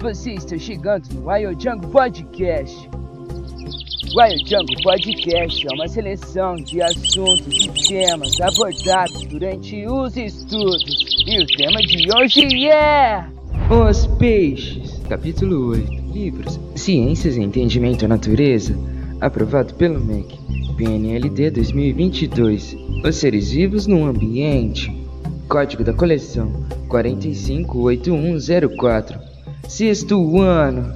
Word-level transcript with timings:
Você 0.00 0.34
está 0.34 0.56
chegando 0.56 1.08
no 1.12 1.28
Wild 1.28 1.60
Jungle 1.62 1.90
Podcast. 1.90 2.88
Wild 4.16 4.48
Jungle 4.48 4.76
Podcast 4.84 5.66
é 5.66 5.74
uma 5.74 5.88
seleção 5.88 6.54
de 6.54 6.80
assuntos 6.80 7.66
e 7.66 7.68
temas 7.88 8.40
abordados 8.40 9.24
durante 9.24 9.84
os 9.86 10.16
estudos. 10.16 10.84
E 11.26 11.42
o 11.42 11.46
tema 11.46 11.80
de 11.80 12.06
hoje 12.16 12.68
é. 12.68 13.24
Os 13.68 14.06
peixes. 14.18 15.00
Capítulo 15.08 15.70
8. 15.70 15.90
Livros. 16.12 16.60
Ciências 16.76 17.36
e 17.36 17.42
Entendimento 17.42 18.02
da 18.02 18.08
Natureza. 18.08 18.78
Aprovado 19.20 19.74
pelo 19.74 19.98
MEC. 19.98 20.38
PNLD 20.76 21.50
2022. 21.50 22.76
Os 23.04 23.16
seres 23.16 23.50
vivos 23.50 23.88
no 23.88 24.06
ambiente. 24.06 24.96
Código 25.48 25.82
da 25.82 25.92
coleção 25.92 26.52
458104. 26.88 29.27
Sexto 29.68 30.40
ano. 30.40 30.94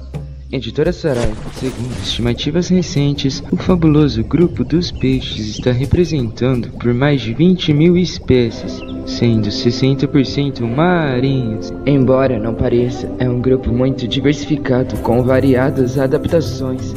Editora 0.51 0.91
Saraiva. 0.91 1.35
Segundo 1.53 1.91
estimativas 2.01 2.69
recentes, 2.69 3.43
o 3.51 3.55
fabuloso 3.55 4.23
grupo 4.23 4.63
dos 4.63 4.91
peixes 4.91 5.57
está 5.57 5.71
representando 5.71 6.69
por 6.79 6.91
mais 6.91 7.21
de 7.21 7.35
20 7.35 7.71
mil 7.71 7.95
espécies, 7.95 8.81
sendo 9.05 9.49
60% 9.49 10.61
marinhos. 10.61 11.71
Embora 11.85 12.39
não 12.39 12.55
pareça, 12.55 13.11
é 13.19 13.29
um 13.29 13.39
grupo 13.39 13.71
muito 13.71 14.07
diversificado 14.07 14.97
com 14.97 15.21
variadas 15.21 15.99
adaptações, 15.99 16.95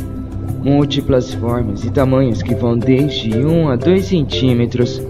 múltiplas 0.65 1.35
formas 1.35 1.85
e 1.85 1.91
tamanhos 1.91 2.43
que 2.43 2.55
vão 2.55 2.79
desde 2.79 3.37
1 3.37 3.69
a 3.69 3.77
2 3.77 4.03
centímetros 4.03 5.03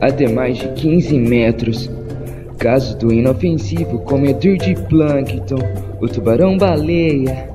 até 0.00 0.26
mais 0.28 0.56
de 0.56 0.68
15 0.68 1.18
metros. 1.18 1.90
Caso 2.64 2.96
do 2.96 3.12
inofensivo 3.12 3.98
comedor 4.04 4.56
de 4.56 4.74
plâncton, 4.88 5.58
o 6.00 6.08
tubarão-baleia. 6.08 7.50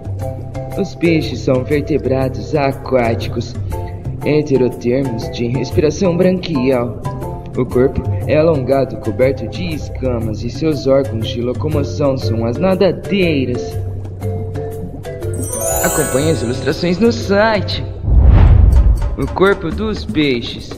Os 0.79 0.93
peixes 0.93 1.39
são 1.39 1.63
vertebrados 1.63 2.53
aquáticos, 2.53 3.55
heterotermos 4.23 5.27
de 5.31 5.47
respiração 5.47 6.15
branquial. 6.15 7.01
O 7.57 7.65
corpo 7.65 8.03
é 8.27 8.37
alongado, 8.37 8.97
coberto 8.97 9.47
de 9.47 9.73
escamas, 9.73 10.43
e 10.43 10.49
seus 10.51 10.85
órgãos 10.85 11.27
de 11.27 11.41
locomoção 11.41 12.15
são 12.15 12.45
as 12.45 12.57
nadadeiras. 12.57 13.75
Acompanhe 15.85 16.29
as 16.29 16.43
ilustrações 16.43 16.99
no 16.99 17.11
site. 17.11 17.83
O 19.17 19.25
corpo 19.33 19.71
dos 19.71 20.05
peixes. 20.05 20.69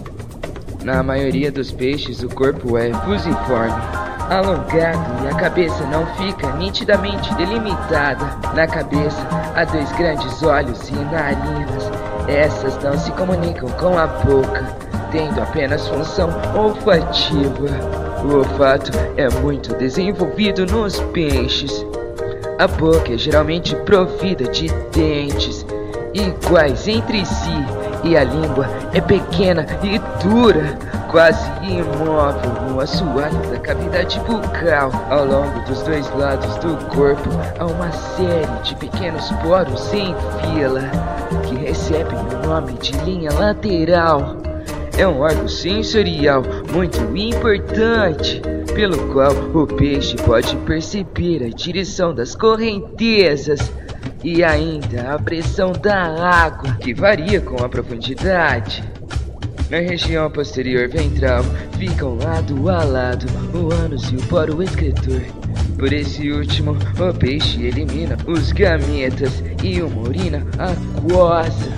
Na 0.86 1.04
maioria 1.04 1.52
dos 1.52 1.70
peixes, 1.70 2.24
o 2.24 2.30
corpo 2.30 2.78
é 2.78 2.94
fusiforme, 2.94 4.11
alongado 4.32 5.26
e 5.26 5.28
a 5.28 5.36
cabeça 5.36 5.84
não 5.88 6.06
fica 6.16 6.50
nitidamente 6.54 7.34
delimitada. 7.36 8.26
Na 8.56 8.66
cabeça 8.66 9.28
há 9.56 9.66
dois 9.66 9.92
grandes 9.92 10.42
olhos 10.42 10.90
e 10.90 10.94
narinas. 10.94 11.92
Essas 12.28 12.82
não 12.82 12.98
se 12.98 13.12
comunicam 13.12 13.70
com 13.72 13.98
a 13.98 14.08
boca, 14.08 14.66
tendo 15.12 15.42
apenas 15.42 15.86
função 15.88 16.30
olfativa. 16.56 17.68
O 18.24 18.38
olfato 18.38 18.92
é 19.18 19.30
muito 19.42 19.76
desenvolvido 19.76 20.66
nos 20.66 21.00
peixes. 21.12 21.86
A 22.58 22.68
boca 22.68 23.14
é 23.14 23.18
geralmente 23.18 23.76
provida 23.76 24.46
de 24.46 24.70
dentes 24.94 25.66
iguais 26.14 26.88
entre 26.88 27.26
si 27.26 27.81
e 28.04 28.18
a 28.18 28.24
língua 28.24 28.68
é 28.94 29.02
pequena 29.02 29.66
e 29.84 30.00
dura, 30.24 30.78
quase 31.10 31.50
imóvel 31.62 32.70
no 32.70 32.80
assoalho 32.80 33.38
da 33.52 33.60
cavidade 33.60 34.20
bucal. 34.22 34.92
Ao 35.10 35.26
longo 35.26 35.60
dos 35.66 35.82
dois 35.84 36.10
lados 36.16 36.56
do 36.58 36.76
corpo 36.88 37.30
há 37.60 37.66
uma 37.66 37.92
série 37.92 38.64
de 38.64 38.76
pequenos 38.76 39.30
poros 39.44 39.94
em 39.94 40.16
fila 40.42 40.82
que 41.48 41.56
recebem 41.56 42.18
o 42.18 42.48
nome 42.48 42.74
de 42.74 42.94
linha 43.04 43.32
lateral. 43.34 44.38
É 44.98 45.08
um 45.08 45.22
órgão 45.22 45.48
sensorial 45.48 46.44
muito 46.72 47.00
importante, 47.16 48.42
pelo 48.76 48.98
qual 49.12 49.32
o 49.54 49.66
peixe 49.66 50.16
pode 50.18 50.56
perceber 50.58 51.44
a 51.44 51.50
direção 51.50 52.14
das 52.14 52.36
correntezas 52.36 53.72
e 54.24 54.44
ainda 54.44 55.14
a 55.14 55.20
pressão 55.20 55.72
da 55.72 55.96
água, 55.96 56.76
que 56.76 56.94
varia 56.94 57.42
com 57.42 57.64
a 57.64 57.70
profundidade. 57.70 58.84
Na 59.70 59.80
região 59.80 60.30
posterior 60.30 60.90
ventral 60.90 61.44
ficam 61.80 62.16
lado 62.16 62.70
a 62.70 62.84
lado 62.84 63.26
o 63.54 63.74
ânus 63.74 64.12
e 64.12 64.18
o 64.18 64.22
poro 64.28 64.62
excretor. 64.62 65.22
Por 65.78 65.94
esse 65.94 66.30
último, 66.30 66.78
o 67.00 67.14
peixe 67.18 67.66
elimina 67.66 68.18
os 68.28 68.52
gametas 68.52 69.42
e 69.64 69.82
uma 69.82 70.02
urina 70.02 70.46
aquosa. 70.60 71.72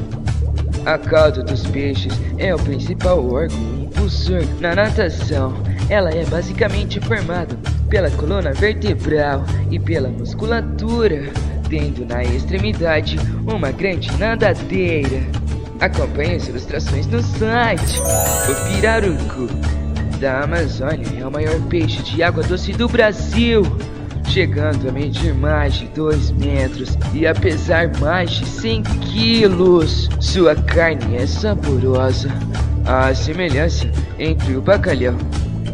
A 0.86 0.98
cauda 0.98 1.44
dos 1.44 1.66
peixes 1.68 2.14
é 2.38 2.54
o 2.54 2.60
principal 2.60 3.26
órgão 3.32 3.58
impulsor 3.84 4.44
na 4.60 4.76
natação. 4.76 5.54
Ela 5.88 6.10
é 6.10 6.26
basicamente 6.26 7.00
formada 7.00 7.56
pela 7.90 8.10
coluna 8.12 8.54
vertebral 8.54 9.46
e 9.70 9.80
pela 9.80 10.10
musculatura 10.10 11.32
tendo 11.70 12.06
na 12.06 12.24
extremidade 12.24 13.18
uma 13.46 13.72
grande 13.72 14.12
nadadeira. 14.18 15.22
Acompanhe 15.80 16.36
as 16.36 16.48
ilustrações 16.48 17.08
no 17.08 17.22
site. 17.22 18.00
O 18.50 18.68
pirarucu 18.68 19.50
da 20.20 20.44
Amazônia 20.44 21.08
é 21.20 21.28
o 21.28 21.32
maior 21.32 21.60
peixe 21.64 22.02
de 22.04 22.24
água 22.24 22.44
doce 22.44 22.72
do 22.72 22.88
Brasil, 22.88 23.64
chegando 24.30 24.88
a 24.88 24.92
medir 24.92 25.34
mais 25.34 25.74
de 25.74 25.88
2 25.88 26.32
metros 26.32 26.98
e 27.14 27.28
a 27.28 27.36
pesar 27.36 27.92
mais 28.00 28.32
de 28.32 28.46
100 28.46 28.84
quilos. 28.84 30.10
Sua 30.22 30.56
carne 30.56 31.18
é 31.18 31.28
saborosa, 31.28 32.30
a 32.86 33.14
semelhança 33.14 33.90
entre 34.18 34.56
o 34.56 34.62
bacalhau 34.62 35.16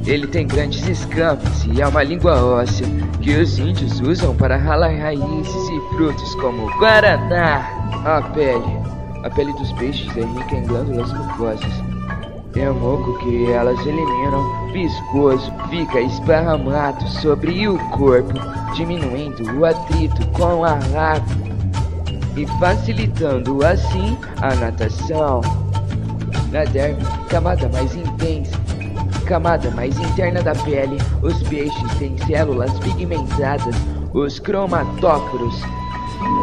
ele 0.05 0.27
tem 0.27 0.47
grandes 0.47 0.87
escamas 0.87 1.65
e 1.65 1.81
é 1.81 1.87
uma 1.87 2.03
língua 2.03 2.43
óssea 2.43 2.87
que 3.21 3.35
os 3.35 3.59
índios 3.59 3.99
usam 3.99 4.35
para 4.35 4.57
ralar 4.57 4.95
raízes 4.95 5.69
e 5.69 5.95
frutos 5.95 6.35
como 6.35 6.67
guaraná. 6.77 7.67
A 8.05 8.21
pele. 8.33 8.79
A 9.23 9.29
pele 9.29 9.51
dos 9.53 9.71
peixes 9.73 10.09
é 10.15 10.21
rica 10.21 10.55
em 10.55 10.65
glândulas 10.65 11.11
mucosas. 11.11 11.71
É 12.55 12.69
um 12.71 12.79
moco 12.79 13.19
que 13.19 13.51
elas 13.51 13.79
eliminam 13.85 14.71
viscoso, 14.71 15.53
fica 15.69 16.01
esparramado 16.01 17.07
sobre 17.07 17.67
o 17.67 17.77
corpo, 17.89 18.33
diminuindo 18.75 19.59
o 19.59 19.65
atrito 19.65 20.25
com 20.29 20.63
a 20.63 20.73
água 20.73 21.49
e 22.35 22.47
facilitando 22.59 23.63
assim 23.65 24.17
a 24.41 24.55
natação. 24.55 25.41
Na 26.51 26.63
derme, 26.63 27.03
camada 27.29 27.69
mais 27.69 27.95
intensa, 27.95 28.57
camada 29.29 29.69
mais 29.69 29.95
interna 30.00 30.41
da 30.41 30.56
pele, 30.56 30.97
os 31.22 31.44
peixes 31.44 31.94
têm 32.00 32.17
células 32.25 32.72
pigmentadas, 32.79 33.75
os 34.12 34.40
cromatóforos. 34.40 35.56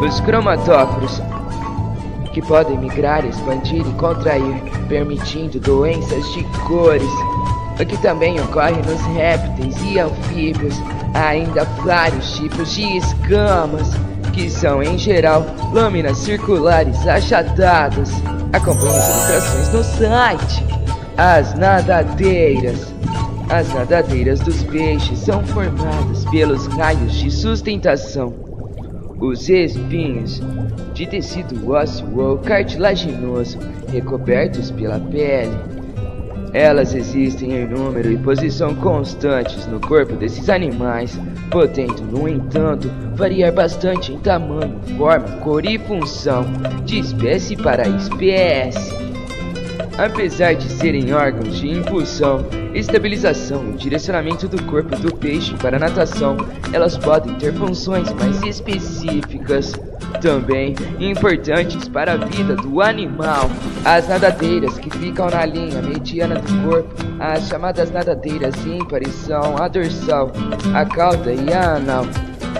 Os 0.00 0.20
cromatóforos 0.20 1.20
que 2.32 2.40
podem 2.42 2.78
migrar, 2.78 3.26
expandir 3.26 3.84
e 3.84 3.92
contrair, 3.94 4.62
permitindo 4.88 5.58
doenças 5.58 6.32
de 6.32 6.44
cores, 6.68 7.10
o 7.80 7.84
que 7.84 7.96
também 7.96 8.40
ocorre 8.40 8.80
nos 8.82 9.00
répteis 9.16 9.76
e 9.82 9.98
anfíbios. 9.98 10.80
Há 11.12 11.30
ainda 11.30 11.64
vários 11.84 12.36
tipos 12.36 12.72
de 12.72 12.98
escamas, 12.98 13.90
que 14.32 14.48
são 14.48 14.80
em 14.80 14.96
geral 14.96 15.44
lâminas 15.72 16.18
circulares 16.18 17.04
achatadas. 17.04 18.10
Acompanhe 18.52 18.96
as 18.96 19.08
ilustrações 19.08 19.72
no 19.72 19.82
site. 19.82 20.75
As 21.18 21.54
nadadeiras. 21.54 22.92
As 23.48 23.72
nadadeiras 23.72 24.38
dos 24.40 24.62
peixes 24.64 25.18
são 25.20 25.42
formadas 25.46 26.26
pelos 26.26 26.66
raios 26.66 27.14
de 27.14 27.30
sustentação, 27.30 28.34
os 29.18 29.48
espinhos, 29.48 30.42
de 30.92 31.06
tecido 31.06 31.72
ósseo 31.72 32.20
ou 32.20 32.36
cartilaginoso 32.36 33.58
recobertos 33.90 34.70
pela 34.70 35.00
pele. 35.00 35.56
Elas 36.52 36.94
existem 36.94 37.52
em 37.52 37.66
número 37.66 38.12
e 38.12 38.18
posição 38.18 38.74
constantes 38.74 39.66
no 39.66 39.80
corpo 39.80 40.16
desses 40.16 40.50
animais, 40.50 41.18
podendo, 41.50 42.02
no 42.02 42.28
entanto, 42.28 42.90
variar 43.14 43.52
bastante 43.52 44.12
em 44.12 44.18
tamanho, 44.18 44.78
forma, 44.98 45.28
cor 45.38 45.64
e 45.64 45.78
função, 45.78 46.44
de 46.84 46.98
espécie 46.98 47.56
para 47.56 47.88
espécie. 47.88 49.05
Apesar 49.98 50.54
de 50.54 50.68
serem 50.68 51.14
órgãos 51.14 51.56
de 51.58 51.68
impulsão, 51.70 52.46
estabilização 52.74 53.70
e 53.70 53.78
direcionamento 53.78 54.46
do 54.46 54.62
corpo 54.64 54.94
do 54.96 55.14
peixe 55.16 55.54
para 55.54 55.78
a 55.78 55.80
natação, 55.80 56.36
elas 56.70 56.98
podem 56.98 57.34
ter 57.36 57.54
funções 57.54 58.12
mais 58.12 58.42
específicas, 58.42 59.72
também 60.20 60.74
importantes 61.00 61.88
para 61.88 62.12
a 62.12 62.16
vida 62.16 62.54
do 62.56 62.82
animal. 62.82 63.50
As 63.86 64.06
nadadeiras 64.06 64.78
que 64.78 64.90
ficam 64.90 65.30
na 65.30 65.46
linha 65.46 65.80
mediana 65.80 66.34
do 66.34 66.68
corpo, 66.68 66.94
as 67.18 67.48
chamadas 67.48 67.90
nadadeiras 67.90 68.54
ímpares 68.66 69.14
são 69.14 69.56
a 69.56 69.66
dorsal, 69.66 70.30
a 70.74 70.84
cauda 70.84 71.32
e 71.32 71.52
a 71.54 71.76
anal. 71.76 72.04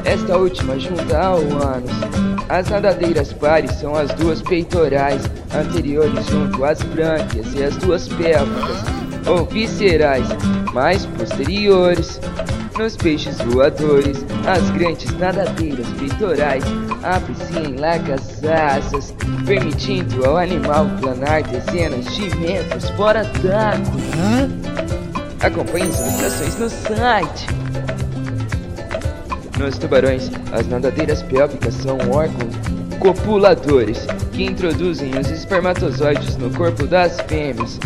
esta 0.05 0.37
última 0.37 0.79
junta 0.79 1.19
ao 1.19 1.39
ânus. 1.41 2.36
As 2.49 2.69
nadadeiras 2.69 3.33
pares 3.33 3.73
são 3.73 3.95
as 3.95 4.13
duas 4.15 4.41
peitorais 4.41 5.23
anteriores 5.53 6.27
junto 6.27 6.65
às 6.65 6.81
brânquias 6.81 7.47
e 7.55 7.65
as 7.65 7.77
duas 7.77 8.07
pélvicas, 8.09 8.85
ou 9.27 9.45
viscerais, 9.47 10.29
mais 10.73 11.05
posteriores. 11.07 12.21
Nos 12.79 12.97
peixes 12.97 13.39
voadores, 13.41 14.25
as 14.47 14.71
grandes 14.71 15.11
nadadeiras 15.19 15.89
peitorais 15.99 16.63
abrem-se 17.03 17.59
em 17.59 17.77
largas 17.77 18.45
asas, 18.45 19.15
permitindo 19.47 20.25
ao 20.25 20.37
animal 20.37 20.87
planar 21.01 21.43
dezenas 21.43 22.05
de 22.15 22.37
metros 22.37 22.91
fora 22.91 23.25
d'água. 23.25 24.01
Acompanhe 25.41 25.89
as 25.89 26.01
ilustrações 26.01 26.59
no 26.59 26.69
site. 26.69 27.66
Nos 29.59 29.79
tubarões, 29.79 30.31
as 30.53 30.67
nadadeiras 30.69 31.23
pélvicas 31.23 31.75
são 31.75 31.97
órgãos 32.11 32.55
copuladores 32.99 34.07
que 34.33 34.45
introduzem 34.45 35.19
os 35.19 35.31
espermatozoides 35.31 36.37
no 36.37 36.51
corpo 36.51 36.87
das 36.87 37.21
fêmeas. 37.23 37.79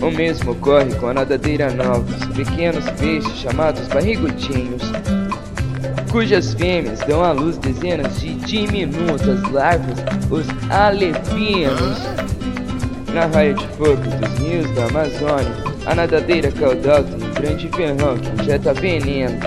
O 0.00 0.10
mesmo 0.10 0.52
ocorre 0.52 0.94
com 0.94 1.08
a 1.08 1.14
nadadeira 1.14 1.70
novos, 1.72 2.26
pequenos 2.34 2.84
peixes 2.98 3.36
chamados 3.36 3.86
barrigudinhos, 3.88 4.82
cujas 6.10 6.54
fêmeas 6.54 7.00
dão 7.00 7.24
à 7.24 7.32
luz 7.32 7.58
dezenas 7.58 8.20
de 8.20 8.34
diminutas 8.34 9.42
larvas, 9.50 9.98
os 10.30 10.46
alepinos. 10.70 11.98
Na 13.12 13.26
raia 13.26 13.54
de 13.54 13.66
fogo 13.68 13.96
dos 13.96 14.38
rios 14.38 14.70
da 14.72 14.86
Amazônia, 14.86 15.52
a 15.86 15.94
nadadeira 15.94 16.50
caudal 16.52 17.02
tem 17.02 17.28
um 17.28 17.34
grande 17.34 17.68
ferrão 17.68 18.16
que 18.16 18.42
injeta 18.42 18.72
veneno, 18.72 19.38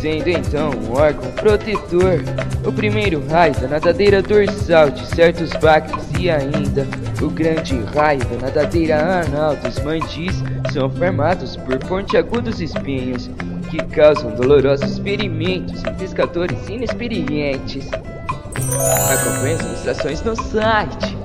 sendo 0.00 0.28
então 0.28 0.70
um 0.70 0.92
órgão 0.96 1.30
protetor. 1.32 2.20
O 2.64 2.72
primeiro 2.72 3.24
raio 3.28 3.54
da 3.54 3.68
nadadeira 3.68 4.22
dorsal 4.22 4.90
de 4.90 5.06
certos 5.06 5.50
bactérias 5.54 6.08
e 6.18 6.28
ainda 6.28 6.86
o 7.22 7.30
grande 7.30 7.78
raio 7.94 8.24
da 8.24 8.46
nadadeira 8.46 9.22
anal 9.22 9.54
dos 9.56 9.78
mandis 9.80 10.42
são 10.72 10.90
formados 10.90 11.56
por 11.56 11.78
pontiagudos 11.78 12.60
espinhos 12.60 13.30
que 13.70 13.78
causam 13.94 14.34
dolorosos 14.34 14.98
ferimentos 14.98 15.82
em 15.84 15.94
pescadores 15.94 16.68
inexperientes. 16.68 17.88
Acompanhe 19.12 19.54
as 19.54 19.60
ilustrações 19.60 20.22
no 20.22 20.36
site. 20.36 21.16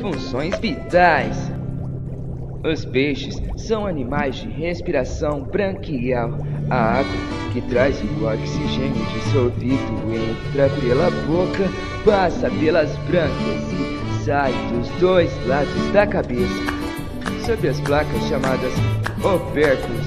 Funções 0.00 0.58
vitais. 0.58 1.49
Os 2.62 2.84
peixes 2.84 3.40
são 3.56 3.86
animais 3.86 4.36
de 4.36 4.48
respiração 4.48 5.42
branquial. 5.44 6.38
A 6.68 7.00
água 7.00 7.12
que 7.52 7.60
traz 7.62 7.98
o 8.02 8.26
oxigênio 8.26 9.04
dissolvido 9.14 9.92
entra 10.12 10.68
pela 10.80 11.10
boca, 11.26 11.68
passa 12.04 12.50
pelas 12.50 12.94
brânquias 13.08 13.72
e 13.72 14.24
sai 14.24 14.52
dos 14.72 14.88
dois 15.00 15.30
lados 15.46 15.92
da 15.92 16.06
cabeça. 16.06 16.62
Sob 17.46 17.66
as 17.66 17.80
placas 17.80 18.22
chamadas 18.28 18.72
opérculos 19.24 20.06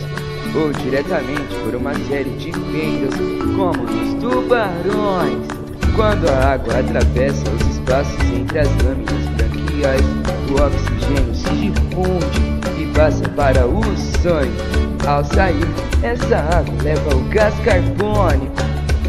ou 0.55 0.71
diretamente 0.83 1.55
por 1.63 1.73
uma 1.73 1.95
série 2.07 2.29
de 2.37 2.51
fendas, 2.51 3.15
como 3.55 3.81
nos 3.81 4.13
tubarões. 4.21 5.47
Quando 5.95 6.29
a 6.29 6.53
água 6.53 6.79
atravessa 6.79 7.49
os 7.49 7.75
espaços 7.75 8.23
entre 8.31 8.59
as 8.59 8.83
lâminas 8.83 9.32
o 9.83 10.61
oxigênio 10.61 11.35
se 11.35 11.49
difunde 11.49 12.81
e 12.81 12.85
passa 12.95 13.27
para 13.29 13.67
o 13.67 13.81
sangue. 14.21 14.51
Ao 15.05 15.23
sair, 15.25 15.67
essa 16.01 16.37
água 16.37 16.73
leva 16.81 17.15
o 17.15 17.21
gás 17.29 17.53
carbônico. 17.65 18.53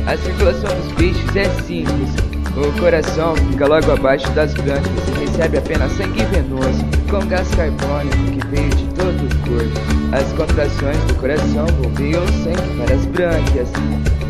A 0.07 0.17
circulação 0.17 0.75
dos 0.77 0.93
peixes 0.95 1.37
é 1.37 1.45
simples. 1.63 2.11
O 2.57 2.81
coração 2.81 3.37
fica 3.37 3.67
logo 3.67 3.93
abaixo 3.93 4.29
das 4.31 4.53
brânquias 4.55 5.09
e 5.09 5.25
recebe 5.25 5.59
apenas 5.59 5.93
sangue 5.93 6.25
venoso, 6.25 6.85
com 7.09 7.25
gás 7.27 7.49
carbônico 7.55 8.17
que 8.17 8.47
veio 8.49 8.71
de 8.71 8.85
todo 8.95 9.25
o 9.25 9.49
corpo. 9.49 9.95
As 10.13 10.33
contrações 10.33 10.99
do 11.05 11.15
coração 11.15 11.67
bombeiam 11.81 12.27
sangue 12.43 12.77
para 12.79 12.95
as 12.95 13.07
brânquias, 13.07 13.69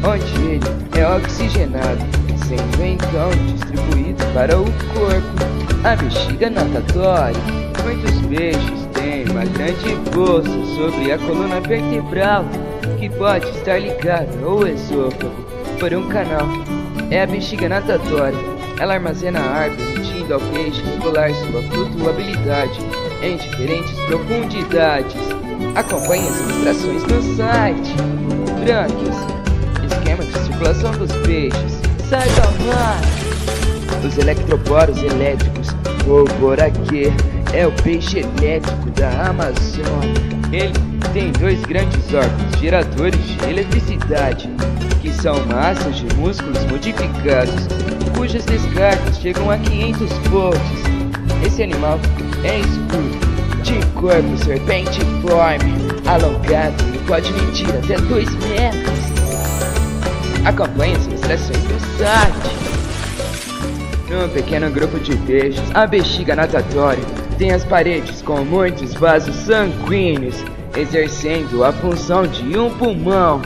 onde 0.03 0.43
ele 0.43 0.65
é 0.99 1.07
oxigenado, 1.07 2.24
sendo 2.39 2.85
então 2.85 3.31
distribuído 3.47 4.25
para 4.33 4.59
o 4.59 4.65
corpo. 4.65 5.55
A 5.85 5.97
bexiga 5.97 6.51
natatória. 6.51 7.41
Muitos 7.85 8.27
peixes 8.27 8.89
têm 8.95 9.25
uma 9.31 9.45
grande 9.45 9.95
bolsa 10.15 10.51
sobre 10.75 11.13
a 11.13 11.19
coluna 11.19 11.61
vertebral, 11.61 12.45
que 12.99 13.11
pode 13.11 13.49
estar 13.51 13.79
ligada 13.79 14.31
ao 14.45 14.67
esôfago 14.67 15.31
por 15.79 15.93
um 15.93 16.09
canal. 16.09 16.49
É 17.11 17.23
a 17.23 17.27
bexiga 17.27 17.69
natatória. 17.69 18.39
Ela 18.81 18.95
armazena 18.95 19.41
ar, 19.41 19.71
permitindo 19.71 20.35
ao 20.35 20.41
peixe 20.41 20.83
regular 20.83 21.31
sua 21.35 21.63
flutuabilidade 21.63 22.81
em 23.23 23.37
diferentes 23.37 23.99
profundidades. 24.07 25.17
Acompanhe 25.75 26.29
as 26.29 26.41
ilustrações 26.41 27.03
no 27.05 27.37
site. 27.37 27.95
Brânquias. 28.65 29.17
Esquema 29.87 30.25
de 30.25 30.33
circulação 30.39 30.93
dos 30.93 31.13
peixes. 31.27 31.94
Os 34.07 34.17
electroporos 34.19 35.03
elétricos, 35.03 35.69
ou 36.07 36.25
boraquê, 36.39 37.13
é 37.53 37.67
o 37.67 37.73
peixe 37.83 38.21
elétrico 38.21 38.89
da 38.91 39.31
Amazônia. 39.31 40.15
Ele 40.53 40.73
tem 41.13 41.33
dois 41.33 41.61
grandes 41.63 42.15
órgãos 42.15 42.61
geradores 42.61 43.19
de 43.19 43.51
eletricidade, 43.51 44.49
que 45.03 45.13
são 45.13 45.45
massas 45.47 45.97
de 45.97 46.15
músculos 46.15 46.63
modificados, 46.67 47.67
cujas 48.17 48.45
descargas 48.45 49.19
chegam 49.19 49.51
a 49.51 49.59
500 49.59 50.13
volts. 50.29 50.61
Esse 51.45 51.65
animal 51.65 51.99
é 52.45 52.61
escuro, 52.61 53.19
de 53.65 53.85
corpo 53.93 54.39
serpentiforme, 54.45 55.75
alongado 56.07 56.77
e 56.95 56.99
pode 57.09 57.33
medir 57.33 57.71
até 57.71 57.97
2 57.97 58.29
metros. 58.37 59.04
Acompanhe 60.45 60.95
as 60.95 61.07
ilustrações 61.07 61.63
do 61.65 61.81
site. 61.97 62.65
Num 64.11 64.29
pequeno 64.29 64.71
grupo 64.71 65.01
de 65.01 65.17
peixes, 65.17 65.63
a 65.73 65.87
bexiga 65.87 66.37
natatória 66.37 67.03
tem 67.39 67.51
as 67.51 67.65
paredes 67.65 68.21
com 68.21 68.45
muitos 68.45 68.95
vasos 68.95 69.35
sanguíneos, 69.35 70.45
exercendo 70.77 71.65
a 71.65 71.73
função 71.73 72.27
de 72.27 72.59
um 72.59 72.71
pulmão. 72.71 73.41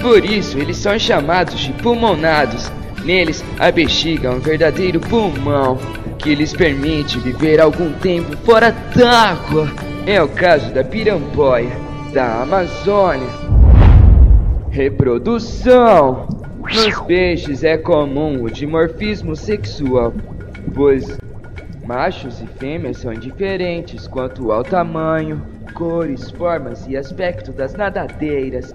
Por 0.00 0.24
isso, 0.24 0.58
eles 0.58 0.76
são 0.76 0.98
chamados 0.98 1.58
de 1.60 1.72
pulmonados. 1.74 2.70
Neles, 3.04 3.44
a 3.58 3.70
bexiga 3.70 4.28
é 4.28 4.32
um 4.32 4.40
verdadeiro 4.40 5.00
pulmão 5.00 5.78
que 6.18 6.34
lhes 6.34 6.52
permite 6.52 7.18
viver 7.18 7.60
algum 7.60 7.92
tempo 7.94 8.36
fora 8.44 8.70
d'água. 8.94 9.68
É 10.06 10.20
o 10.20 10.28
caso 10.28 10.72
da 10.72 10.82
piramboia 10.82 11.70
da 12.12 12.42
Amazônia. 12.42 13.28
Reprodução. 14.70 16.41
Nos 16.70 17.00
peixes 17.02 17.64
é 17.64 17.76
comum 17.76 18.42
o 18.42 18.50
dimorfismo 18.50 19.34
sexual, 19.34 20.12
pois 20.74 21.18
machos 21.84 22.40
e 22.40 22.46
fêmeas 22.46 22.98
são 22.98 23.12
diferentes 23.12 24.06
quanto 24.06 24.52
ao 24.52 24.62
tamanho, 24.62 25.42
cores, 25.74 26.30
formas 26.30 26.86
e 26.86 26.96
aspecto 26.96 27.52
das 27.52 27.74
nadadeiras. 27.74 28.74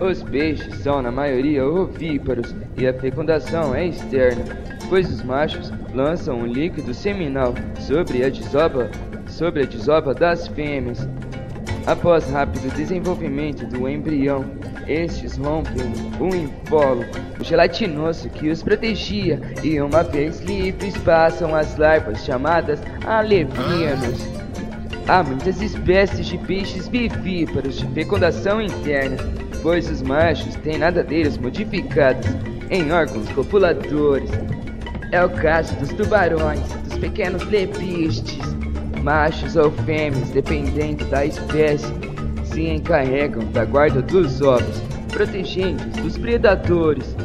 Os 0.00 0.22
peixes 0.22 0.76
são, 0.76 1.02
na 1.02 1.12
maioria, 1.12 1.64
ovíparos 1.64 2.54
e 2.76 2.86
a 2.86 2.94
fecundação 2.94 3.74
é 3.74 3.86
externa, 3.86 4.44
pois 4.88 5.08
os 5.08 5.22
machos 5.22 5.72
lançam 5.94 6.38
um 6.38 6.46
líquido 6.46 6.94
seminal 6.94 7.54
sobre 7.78 8.24
a 8.24 8.28
desova, 8.30 8.90
sobre 9.28 9.62
a 9.62 9.66
desova 9.66 10.14
das 10.14 10.48
fêmeas. 10.48 11.08
Após 11.86 12.28
rápido 12.30 12.74
desenvolvimento 12.74 13.66
do 13.66 13.88
embrião, 13.88 14.44
estes 14.90 15.36
rompem 15.36 15.92
o 16.18 16.34
invólucro 16.34 17.20
gelatinoso 17.42 18.28
que 18.28 18.50
os 18.50 18.62
protegia 18.62 19.40
e, 19.62 19.80
uma 19.80 20.02
vez 20.02 20.40
livres, 20.40 20.96
passam 20.98 21.54
as 21.54 21.76
larvas 21.76 22.24
chamadas 22.24 22.80
alevinos. 23.06 24.28
Há 25.06 25.22
muitas 25.22 25.62
espécies 25.62 26.26
de 26.26 26.38
peixes 26.38 26.88
vivíparos 26.88 27.78
de 27.78 27.86
fecundação 27.88 28.60
interna, 28.60 29.16
pois 29.62 29.88
os 29.88 30.02
machos 30.02 30.54
têm 30.56 30.78
nadadeiras 30.78 31.38
modificadas 31.38 32.26
em 32.70 32.90
órgãos 32.92 33.28
copuladores. 33.30 34.30
É 35.12 35.24
o 35.24 35.30
caso 35.30 35.74
dos 35.76 35.90
tubarões, 35.90 36.60
dos 36.84 36.98
pequenos 36.98 37.42
lepistes, 37.44 38.38
machos 39.02 39.56
ou 39.56 39.70
fêmeas, 39.70 40.30
dependendo 40.30 41.04
da 41.06 41.24
espécie, 41.24 41.92
se 42.52 42.68
encarregam 42.68 43.44
da 43.52 43.64
guarda 43.64 44.02
dos 44.02 44.42
ovos, 44.42 44.82
protegendo-os 45.12 45.96
dos 46.02 46.18
predadores. 46.18 47.16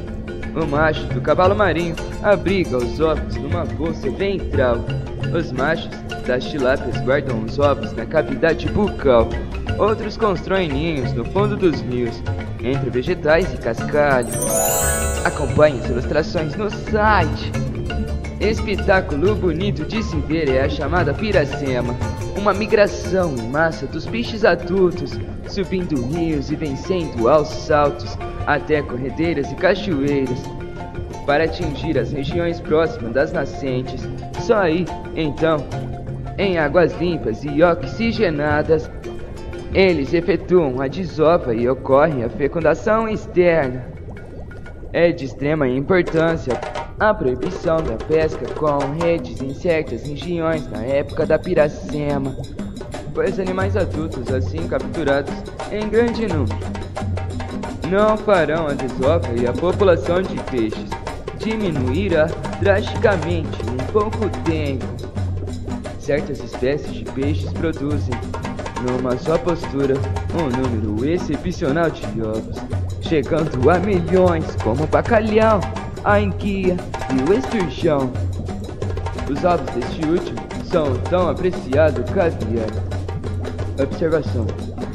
O 0.56 0.66
macho 0.66 1.04
do 1.08 1.20
cavalo 1.20 1.56
marinho 1.56 1.96
abriga 2.24 2.78
os 2.78 3.00
ovos 3.00 3.36
numa 3.36 3.66
bolsa 3.66 4.10
ventral. 4.10 4.78
Os 5.38 5.52
machos 5.52 5.90
das 6.26 6.46
tilápias 6.46 6.98
guardam 7.02 7.44
os 7.44 7.60
ovos 7.60 7.92
na 7.94 8.06
cavidade 8.06 8.68
bucal. 8.70 9.28
Outros 9.78 10.16
constroem 10.16 10.70
ninhos 10.70 11.12
no 11.14 11.26
fundo 11.26 11.58
dos 11.58 11.82
rios, 11.82 12.22
entre 12.64 12.90
vegetais 12.90 13.54
e 13.54 13.58
cascalho. 13.58 14.30
Acompanhe 15.26 15.80
as 15.82 15.90
ilustrações 15.90 16.56
no 16.56 16.70
site. 16.70 17.52
Espetáculo 18.40 19.36
bonito 19.36 19.84
de 19.86 20.02
se 20.04 20.16
ver 20.18 20.50
é 20.50 20.62
a 20.62 20.70
chamada 20.70 21.14
piracema, 21.14 21.96
uma 22.38 22.54
migração 22.54 23.36
em 23.36 23.50
massa 23.50 23.88
dos 23.88 24.06
peixes 24.06 24.44
adultos, 24.44 25.20
subindo 25.48 26.02
rios 26.08 26.52
e 26.52 26.56
vencendo 26.56 27.28
aos 27.30 27.48
saltos 27.48 28.18
até 28.46 28.82
corredeiras 28.82 29.52
e 29.52 29.56
cachoeiras, 29.56 30.40
para 31.26 31.46
atingir 31.46 31.98
as 31.98 32.12
regiões 32.12 32.60
próximas 32.60 33.14
das 33.14 33.32
nascentes. 33.32 34.08
Só 34.42 34.58
aí, 34.58 34.86
então, 35.16 35.66
em 36.38 36.58
águas 36.58 36.94
limpas 37.00 37.44
e 37.44 37.64
oxigenadas, 37.64 38.90
eles 39.74 40.14
efetuam 40.14 40.82
a 40.82 40.88
desova 40.88 41.54
e 41.54 41.68
ocorre 41.68 42.24
a 42.24 42.30
fecundação 42.30 43.10
externa. 43.10 43.86
É 44.94 45.12
de 45.12 45.26
extrema 45.26 45.68
importância 45.68 46.54
a 47.00 47.14
proibição 47.14 47.78
da 47.78 47.96
pesca 48.06 48.46
com 48.54 48.78
redes 49.02 49.58
certas 49.58 50.04
regiões 50.04 50.70
na 50.70 50.82
época 50.84 51.26
da 51.26 51.38
piracema, 51.38 52.36
pois 53.14 53.40
animais 53.40 53.76
adultos 53.76 54.34
assim 54.34 54.68
capturados 54.68 55.34
em 55.72 55.90
grande 55.90 56.28
número 56.28 56.76
não 57.90 58.18
farão 58.18 58.68
a 58.68 58.74
desova 58.74 59.28
e 59.40 59.48
a 59.48 59.54
população 59.54 60.22
de 60.22 60.36
peixes 60.44 60.90
diminuirá 61.38 62.28
drasticamente 62.60 63.62
em 63.62 63.92
pouco 63.92 64.30
tempo. 64.44 64.86
Certas 66.00 66.40
espécies 66.40 66.92
de 66.92 67.06
peixes 67.06 67.52
produzem 67.54 68.16
numa 68.82 69.18
só 69.18 69.38
postura, 69.38 69.96
um 70.34 70.50
número 70.50 71.08
excepcional 71.08 71.90
de 71.90 72.22
ovos, 72.22 72.58
chegando 73.02 73.70
a 73.70 73.80
milhões, 73.80 74.46
como 74.64 74.84
o 74.84 74.88
bacalhau, 74.88 75.60
a 76.06 76.22
enguia 76.22 76.78
e 77.12 77.30
o 77.30 77.34
esturjão. 77.34 78.12
Os 79.28 79.44
ovos 79.44 79.68
deste 79.74 80.06
último 80.06 80.40
são 80.72 80.94
tão 81.10 81.30
apreciado 81.30 82.04
caviar. 82.14 82.70
Observação. 83.82 84.46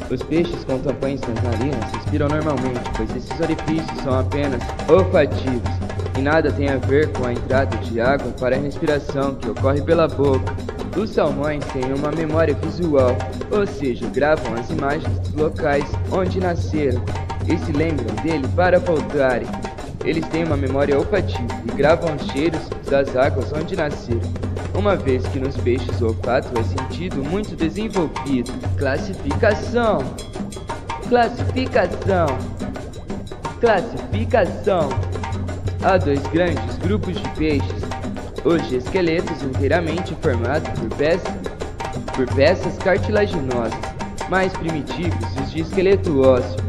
Os 0.09 0.23
peixes 0.23 0.63
com 0.63 0.79
tampões 0.79 1.19
nas 1.21 1.43
narinas 1.43 1.91
respiram 1.93 2.29
normalmente, 2.29 2.89
pois 2.95 3.13
esses 3.15 3.39
orifícios 3.39 4.01
são 4.03 4.19
apenas 4.19 4.61
olfativos 4.89 5.69
e 6.17 6.21
nada 6.21 6.51
tem 6.51 6.69
a 6.69 6.77
ver 6.77 7.11
com 7.11 7.25
a 7.25 7.33
entrada 7.33 7.75
de 7.77 7.99
água 7.99 8.31
para 8.39 8.55
a 8.55 8.59
respiração 8.59 9.35
que 9.35 9.49
ocorre 9.49 9.81
pela 9.81 10.07
boca. 10.07 10.55
Os 10.97 11.09
salmões 11.09 11.63
têm 11.67 11.93
uma 11.93 12.11
memória 12.11 12.53
visual, 12.53 13.15
ou 13.49 13.67
seja, 13.67 14.07
gravam 14.07 14.53
as 14.55 14.69
imagens 14.69 15.19
dos 15.19 15.33
locais 15.33 15.85
onde 16.11 16.39
nasceram 16.39 17.03
e 17.47 17.57
se 17.57 17.71
lembram 17.73 18.13
dele 18.23 18.47
para 18.55 18.79
voltarem. 18.79 19.47
Eles 20.03 20.25
têm 20.27 20.43
uma 20.43 20.57
memória 20.57 20.97
olfativa 20.97 21.47
e 21.65 21.71
gravam 21.75 22.15
os 22.15 22.25
cheiros 22.31 22.61
das 22.89 23.15
águas 23.15 23.51
onde 23.53 23.75
nasceram, 23.75 24.21
uma 24.73 24.95
vez 24.95 25.25
que 25.27 25.39
nos 25.39 25.55
peixes 25.57 26.01
o 26.01 26.07
olfato 26.07 26.49
é 26.59 26.63
sentido 26.63 27.23
muito 27.23 27.55
desenvolvido. 27.55 28.51
Classificação: 28.77 29.99
Classificação: 31.07 32.27
Classificação. 33.59 34.89
Há 35.83 35.97
dois 35.97 36.21
grandes 36.27 36.77
grupos 36.77 37.15
de 37.15 37.29
peixes 37.29 37.91
os 38.43 38.71
esqueletos 38.71 39.43
inteiramente 39.43 40.15
formados 40.15 40.67
por 40.79 40.89
peças, 40.97 41.33
por 42.15 42.25
peças 42.33 42.77
cartilaginosas, 42.79 43.79
mais 44.29 44.51
primitivos 44.53 45.35
os 45.39 45.51
de 45.51 45.61
esqueleto 45.61 46.21
ósseo. 46.21 46.60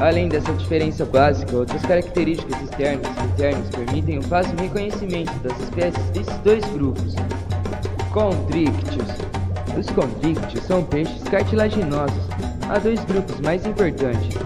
Além 0.00 0.28
dessa 0.28 0.52
diferença 0.52 1.04
básica, 1.04 1.56
outras 1.56 1.80
características 1.82 2.60
externas 2.62 3.06
e 3.06 3.26
internas 3.26 3.68
permitem 3.70 4.18
o 4.18 4.22
fácil 4.22 4.56
reconhecimento 4.58 5.32
das 5.38 5.58
espécies 5.60 6.04
desses 6.10 6.36
dois 6.38 6.64
grupos. 6.72 7.14
Condrictios. 8.12 9.06
Os 9.78 9.88
condrictios 9.90 10.64
são 10.64 10.82
peixes 10.82 11.22
cartilaginosos. 11.24 12.24
Há 12.68 12.78
dois 12.78 13.04
grupos 13.04 13.38
mais 13.40 13.64
importantes: 13.66 14.36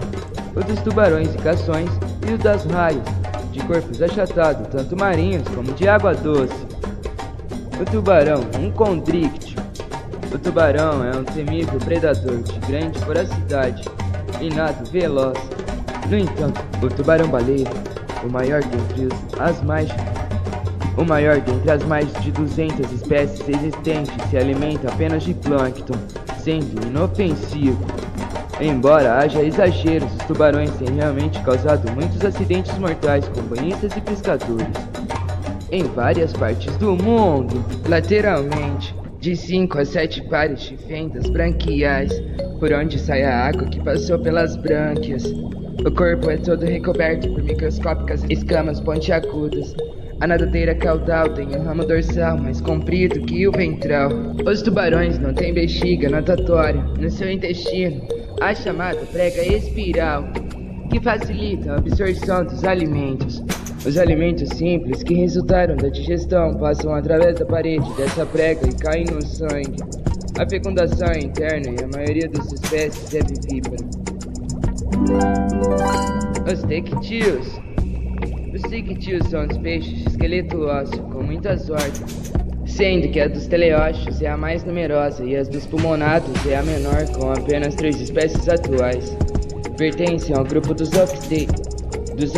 o 0.55 0.63
dos 0.63 0.79
tubarões 0.81 1.33
e 1.33 1.37
cações 1.39 1.89
e 2.27 2.33
o 2.33 2.37
das 2.37 2.63
raias, 2.65 3.03
de 3.51 3.59
corpos 3.63 4.01
achatados, 4.01 4.67
tanto 4.67 4.95
marinhos 4.95 5.47
como 5.49 5.73
de 5.73 5.87
água 5.87 6.13
doce. 6.13 6.67
O 7.81 7.85
tubarão, 7.85 8.41
um 8.59 8.71
condrictio. 8.71 9.57
O 10.31 10.37
tubarão 10.37 11.03
é 11.03 11.17
um 11.17 11.23
temível 11.23 11.79
predador 11.79 12.37
de 12.43 12.59
grande 12.67 12.99
voracidade 12.99 13.83
e 14.41 14.49
veloz. 14.91 15.37
No 16.09 16.17
entanto, 16.17 16.61
o 16.81 16.87
tubarão-baleia, 16.89 17.67
o 18.23 18.31
maior 18.31 18.61
dentre 18.63 19.09
as 19.39 19.61
mais 19.63 19.89
o 20.97 21.05
maior 21.05 21.39
dentre 21.39 21.71
as 21.71 21.83
mais 21.85 22.11
de 22.21 22.31
200 22.31 22.91
espécies 22.91 23.47
existentes 23.47 24.13
se 24.29 24.37
alimenta 24.37 24.89
apenas 24.89 25.23
de 25.23 25.33
plâncton, 25.33 25.95
sendo 26.43 26.85
inofensivo. 26.85 27.79
Embora 28.59 29.19
haja 29.19 29.41
exageros, 29.41 30.11
os 30.11 30.25
tubarões 30.25 30.71
têm 30.71 30.93
realmente 30.95 31.39
causado 31.43 31.89
muitos 31.93 32.25
acidentes 32.25 32.77
mortais 32.77 33.25
com 33.29 33.41
banhistas 33.43 33.95
e 33.95 34.01
pescadores. 34.01 34.67
Em 35.71 35.83
várias 35.83 36.33
partes 36.33 36.75
do 36.75 36.97
mundo, 36.97 37.63
lateralmente, 37.87 38.93
de 39.19 39.35
5 39.35 39.77
a 39.79 39.85
7 39.85 40.23
pares 40.29 40.61
de 40.61 40.77
fendas 40.77 41.29
branquiais, 41.29 42.11
por 42.59 42.71
onde 42.73 42.99
sai 42.99 43.23
a 43.23 43.47
água 43.47 43.67
que 43.67 43.79
passou 43.79 44.19
pelas 44.19 44.55
brânquias. 44.55 45.25
O 45.85 45.91
corpo 45.91 46.29
é 46.29 46.37
todo 46.37 46.65
recoberto 46.65 47.29
por 47.29 47.43
microscópicas 47.43 48.23
escamas 48.29 48.79
pontiagudas. 48.79 49.75
A 50.21 50.27
nadadeira 50.27 50.75
caudal 50.75 51.29
tem 51.29 51.47
um 51.47 51.63
ramo 51.63 51.85
dorsal 51.85 52.37
mais 52.37 52.59
comprido 52.59 53.21
que 53.21 53.47
o 53.47 53.51
ventral. 53.51 54.09
Os 54.45 54.61
tubarões 54.61 55.17
não 55.17 55.33
têm 55.33 55.53
bexiga 55.53 56.09
natatória 56.09 56.81
no 56.99 57.09
seu 57.09 57.31
intestino 57.31 58.01
a 58.41 58.55
chamada 58.55 59.05
prega 59.11 59.41
espiral, 59.45 60.23
que 60.89 60.99
facilita 61.01 61.73
a 61.73 61.77
absorção 61.77 62.45
dos 62.45 62.63
alimentos. 62.63 63.43
Os 63.85 63.97
alimentos 63.97 64.49
simples 64.49 65.03
que 65.03 65.13
resultaram 65.13 65.75
da 65.75 65.89
digestão 65.89 66.53
passam 66.55 66.93
através 66.93 67.39
da 67.39 67.45
parede 67.45 67.91
dessa 67.95 68.25
prega 68.25 68.67
e 68.67 68.73
caem 68.73 69.05
no 69.05 69.21
sangue. 69.25 69.77
A 70.37 70.47
fecundação 70.47 71.07
é 71.07 71.19
interna 71.19 71.69
e 71.79 71.83
a 71.83 71.87
maioria 71.87 72.29
das 72.29 72.51
espécies 72.51 73.13
é 73.15 73.19
vivípara. 73.19 73.83
Os 76.51 76.63
teictios. 76.63 77.59
Os 78.53 78.61
teictios 78.63 79.27
são 79.29 79.45
os 79.47 79.57
peixes 79.57 80.03
de 80.03 80.09
esqueleto 80.09 80.61
ósseo 80.65 81.03
com 81.03 81.23
muitas 81.23 81.69
órgãos 81.69 82.39
sendo 82.69 83.09
que 83.09 83.19
a 83.19 83.27
dos 83.27 83.45
teleósteos 83.47 84.21
é 84.21 84.27
a 84.27 84.37
mais 84.37 84.63
numerosa 84.63 85.23
e 85.25 85.35
as 85.35 85.49
dos 85.49 85.65
pulmonados 85.65 86.45
é 86.45 86.55
a 86.55 86.63
menor, 86.63 87.05
com 87.13 87.29
apenas 87.31 87.75
três 87.75 87.99
espécies 87.99 88.47
atuais. 88.47 89.17
Pertencem 89.77 90.33
ao 90.33 90.45
grupo 90.45 90.73
dos, 90.73 90.89
octe... 90.93 91.47
dos 92.15 92.33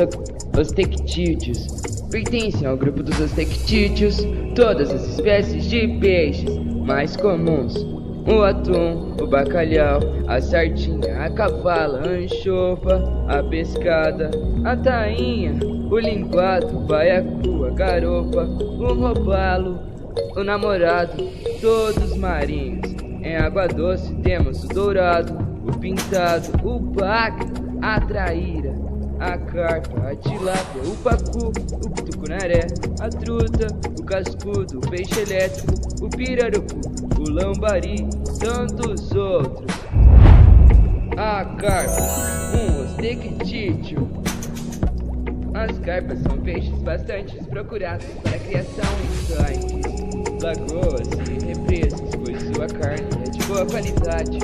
ostectídeos. 0.58 1.82
Pertencem 2.10 2.68
ao 2.68 2.76
grupo 2.76 3.02
dos 3.04 3.20
ostectídeos 3.20 4.18
todas 4.56 4.92
as 4.92 5.08
espécies 5.08 5.66
de 5.66 5.88
peixes 6.00 6.58
mais 6.86 7.16
comuns. 7.16 7.76
O 8.28 8.44
atum, 8.44 9.16
o 9.20 9.26
bacalhau, 9.26 10.00
a 10.28 10.40
sardinha, 10.40 11.26
a 11.26 11.30
cavala, 11.32 12.02
a 12.06 12.10
anchova, 12.10 13.26
a 13.28 13.42
pescada, 13.42 14.30
a 14.64 14.76
tainha, 14.76 15.58
o 15.90 15.98
linguado, 15.98 16.78
o 16.78 16.82
baiacu, 16.82 17.66
a 17.66 17.70
garopa, 17.72 18.44
o 18.44 18.94
robalo, 18.94 19.80
o 20.36 20.44
namorado, 20.44 21.24
todos 21.60 22.16
marinhos. 22.16 22.92
Em 23.24 23.38
água 23.38 23.68
doce 23.68 24.14
temos 24.16 24.64
o 24.64 24.68
dourado, 24.68 25.38
o 25.66 25.78
pintado, 25.80 26.48
o 26.64 26.80
baca, 26.80 27.46
a 27.82 28.00
traíra, 28.02 28.76
a 29.22 29.38
carpa, 29.38 30.10
a 30.10 30.16
tilápia, 30.16 30.82
o 30.84 30.96
pacu, 30.98 31.50
o 31.50 32.04
tucunaré, 32.04 32.66
a 33.00 33.08
truta, 33.08 33.68
o 34.00 34.04
cascudo, 34.04 34.80
o 34.80 34.90
peixe 34.90 35.20
elétrico, 35.20 35.74
o 36.04 36.10
pirarucu, 36.10 36.82
o 37.20 37.30
lambari, 37.30 38.10
tantos 38.40 39.12
outros. 39.12 39.72
A 41.16 41.46
carpa, 41.46 42.02
um 42.58 42.84
ostectítio. 42.84 44.10
As 45.54 45.78
carpas 45.80 46.18
são 46.24 46.40
peixes 46.40 46.76
bastante 46.80 47.36
procurados 47.44 48.08
para 48.24 48.36
a 48.36 48.40
criação 48.40 48.86
em 49.04 49.36
tanques 49.36 50.42
lagoas 50.42 51.08
e 51.30 51.46
represas, 51.46 52.10
pois 52.16 52.42
sua 52.42 52.66
carne 52.68 53.08
é 53.28 53.30
de 53.30 53.44
boa 53.46 53.66
qualidade. 53.68 54.40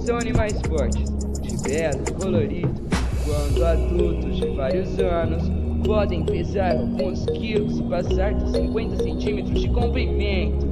São 0.00 0.16
animais 0.16 0.54
fortes, 0.66 1.10
de 1.42 1.68
belo 1.68 2.12
colorido, 2.14 2.85
quando 3.26 3.64
adultos 3.64 4.36
de 4.36 4.48
vários 4.50 4.98
anos 5.00 5.42
podem 5.84 6.24
pesar 6.24 6.76
alguns 6.76 7.24
quilos 7.26 7.78
e 7.78 7.82
passar 7.82 8.34
dos 8.34 8.50
50 8.52 9.02
centímetros 9.02 9.60
de 9.60 9.68
comprimento. 9.68 10.66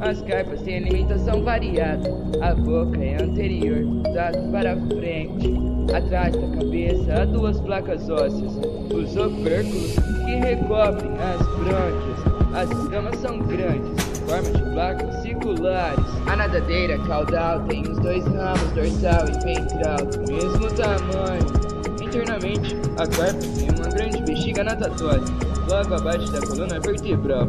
As 0.00 0.20
carpas 0.22 0.60
têm 0.62 0.78
alimentação 0.78 1.42
variada. 1.42 2.10
A 2.42 2.54
boca 2.54 3.02
é 3.02 3.22
anterior, 3.22 3.84
dado 4.12 4.50
para 4.50 4.76
frente. 4.76 5.54
Atrás 5.94 6.34
da 6.34 6.48
cabeça 6.58 7.22
há 7.22 7.24
duas 7.24 7.60
placas 7.60 8.08
ósseas, 8.10 8.52
os 8.92 9.16
opérculos 9.16 9.94
que 10.24 10.34
recobrem 10.34 11.12
as 11.12 11.46
brânquias. 11.58 12.36
As 12.54 12.70
escamas 12.70 13.16
são 13.18 13.38
grandes, 13.38 14.05
forma 14.26 14.50
de 14.50 14.62
placas 14.72 15.22
circulares. 15.22 16.04
A 16.26 16.36
nadadeira 16.36 16.98
caudal 17.06 17.60
tem 17.64 17.82
os 17.82 17.98
dois 18.00 18.24
ramos 18.26 18.70
dorsal 18.72 19.24
e 19.28 19.44
ventral 19.44 20.04
do 20.04 20.32
mesmo 20.32 20.68
tamanho. 20.72 21.66
Internamente, 22.02 22.76
a 22.98 23.06
carpa 23.06 23.40
tem 23.40 23.68
uma 23.70 23.88
grande 23.88 24.22
bexiga 24.22 24.64
natatória, 24.64 25.24
logo 25.68 25.94
abaixo 25.94 26.30
da 26.32 26.40
coluna 26.40 26.80
vertebral. 26.80 27.48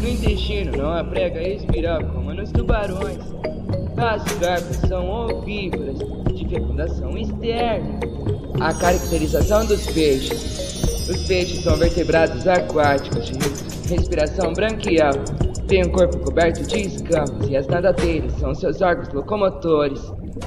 No 0.00 0.08
intestino 0.08 0.76
não 0.76 0.92
há 0.92 1.04
prega 1.04 1.40
espiral 1.42 2.04
como 2.04 2.34
nos 2.34 2.50
tubarões. 2.50 3.18
As 3.96 4.22
carpas 4.34 4.76
são 4.88 5.08
ovíparas, 5.08 5.98
de 6.34 6.48
fecundação 6.48 7.16
externa. 7.16 7.98
A 8.60 8.74
caracterização 8.74 9.64
dos 9.64 9.86
peixes. 9.86 11.08
Os 11.08 11.26
peixes 11.26 11.62
são 11.62 11.76
vertebrados 11.76 12.46
aquáticos 12.46 13.26
de 13.26 13.94
respiração 13.94 14.52
branquial. 14.52 15.14
Têm 15.68 15.84
um 15.84 15.90
corpo 15.90 16.18
coberto 16.18 16.62
de 16.62 16.82
escamas 16.82 17.48
e 17.48 17.56
as 17.56 17.66
nadadeiras 17.66 18.32
são 18.34 18.54
seus 18.54 18.80
órgãos 18.80 19.12
locomotores. 19.12 20.00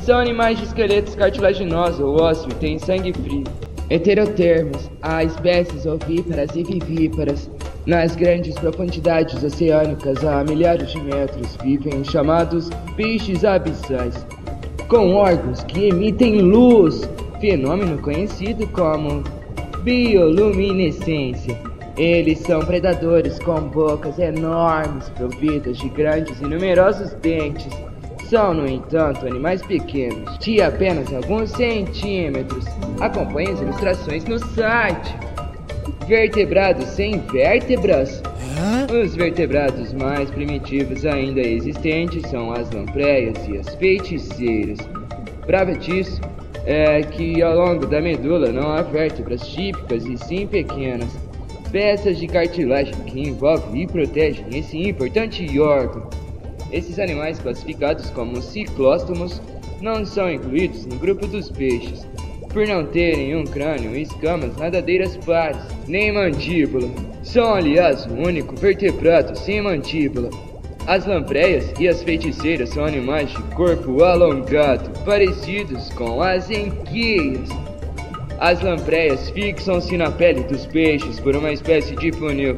São 0.03 0.17
animais 0.17 0.57
de 0.57 0.63
esqueletos 0.63 1.13
cartilaginosos 1.13 1.99
ou 1.99 2.21
ósseo 2.21 2.49
e 2.49 2.55
têm 2.55 2.79
sangue 2.79 3.11
frio. 3.11 3.43
Heterotermos, 3.89 4.89
há 5.01 5.23
espécies 5.25 5.85
ovíparas 5.85 6.55
e 6.55 6.63
vivíparas. 6.63 7.49
Nas 7.85 8.15
grandes 8.15 8.55
profundidades 8.55 9.43
oceânicas, 9.43 10.23
há 10.23 10.41
milhares 10.43 10.89
de 10.91 11.01
metros, 11.01 11.57
vivem 11.61 12.01
chamados 12.03 12.69
peixes 12.95 13.43
abissais, 13.43 14.25
com 14.87 15.15
órgãos 15.15 15.63
que 15.63 15.89
emitem 15.89 16.39
luz, 16.39 17.09
fenômeno 17.41 17.97
conhecido 17.97 18.65
como 18.67 19.21
bioluminescência. 19.83 21.68
Eles 21.99 22.39
são 22.39 22.61
predadores 22.61 23.37
com 23.39 23.59
bocas 23.59 24.17
enormes, 24.19 25.09
providas 25.09 25.77
de 25.77 25.89
grandes 25.89 26.39
e 26.39 26.45
numerosos 26.45 27.11
dentes. 27.15 27.73
São, 28.29 28.53
no 28.53 28.65
entanto, 28.65 29.27
animais 29.27 29.61
pequenos, 29.61 30.37
de 30.39 30.61
apenas 30.61 31.13
alguns 31.13 31.51
centímetros. 31.51 32.63
Acompanhe 33.01 33.49
as 33.49 33.59
ilustrações 33.59 34.23
no 34.23 34.39
site 34.39 35.13
vertebrados 36.07 36.85
sem 36.85 37.19
vértebras. 37.33 38.23
Os 38.89 39.13
vertebrados 39.13 39.91
mais 39.91 40.31
primitivos 40.31 41.05
ainda 41.05 41.41
existentes 41.41 42.29
são 42.29 42.53
as 42.53 42.71
lampreias 42.71 43.45
e 43.45 43.57
as 43.57 43.75
feiticeiras. 43.75 44.79
Prova 45.45 45.73
disso 45.73 46.21
é 46.65 47.01
que 47.01 47.41
ao 47.41 47.57
longo 47.57 47.85
da 47.85 47.99
medula 47.99 48.53
não 48.53 48.71
há 48.71 48.83
vértebras 48.83 49.45
típicas 49.45 50.05
e 50.05 50.17
sim 50.17 50.47
pequenas 50.47 51.28
peças 51.71 52.17
de 52.17 52.27
cartilagem 52.27 52.93
que 53.05 53.19
envolvem 53.19 53.83
e 53.83 53.87
protegem 53.87 54.45
esse 54.53 54.77
importante 54.77 55.59
órgão. 55.59 56.07
Esses 56.71 56.99
animais 56.99 57.39
classificados 57.39 58.09
como 58.11 58.41
ciclóstomos 58.41 59.41
não 59.81 60.05
são 60.05 60.31
incluídos 60.31 60.85
no 60.85 60.95
grupo 60.97 61.25
dos 61.25 61.49
peixes, 61.49 62.05
por 62.51 62.67
não 62.67 62.85
terem 62.85 63.35
um 63.35 63.43
crânio 63.43 63.95
e 63.95 64.01
escamas 64.01 64.55
nadadeiras 64.57 65.17
pares, 65.17 65.61
nem 65.87 66.11
mandíbula. 66.11 66.89
São, 67.23 67.53
aliás, 67.53 68.05
o 68.05 68.13
único 68.13 68.55
vertebrado 68.55 69.37
sem 69.37 69.61
mandíbula. 69.61 70.29
As 70.87 71.05
lampreias 71.05 71.71
e 71.79 71.87
as 71.87 72.01
feiticeiras 72.01 72.69
são 72.69 72.83
animais 72.83 73.29
de 73.29 73.41
corpo 73.55 74.03
alongado, 74.03 74.89
parecidos 75.05 75.89
com 75.89 76.21
as 76.21 76.49
enguias. 76.49 77.47
As 78.39 78.61
lampreias 78.61 79.29
fixam-se 79.31 79.97
na 79.97 80.09
pele 80.09 80.43
dos 80.43 80.65
peixes 80.65 81.19
por 81.19 81.35
uma 81.35 81.51
espécie 81.51 81.93
de 81.97 82.09
funil, 82.13 82.57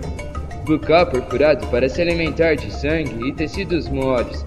bucal 0.64 1.08
perfurado 1.08 1.66
para 1.68 1.90
se 1.90 2.00
alimentar 2.00 2.56
de 2.56 2.72
sangue 2.72 3.28
e 3.28 3.34
tecidos 3.34 3.90
moles. 3.90 4.46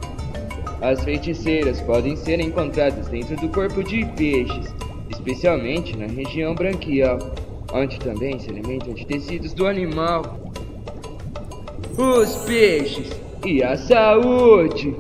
As 0.81 1.03
feiticeiras 1.03 1.81
podem 1.81 2.15
ser 2.15 2.39
encontradas 2.39 3.09
dentro 3.09 3.35
do 3.37 3.49
corpo 3.49 3.83
de 3.83 4.05
peixes, 4.17 4.73
especialmente 5.11 5.97
na 5.97 6.07
região 6.07 6.55
branquial, 6.55 7.19
onde 7.73 7.99
também 7.99 8.39
se 8.39 8.51
alimentam 8.51 8.95
de 8.95 9.05
tecidos 9.05 9.53
do 9.53 9.67
animal. 9.67 10.39
Os 11.99 12.37
peixes 12.45 13.11
e 13.45 13.61
a 13.61 13.77
saúde. 13.77 14.95